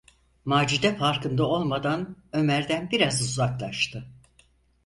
[0.45, 4.07] Macide farkında olmadan Ömer’den biraz uzaklaştı.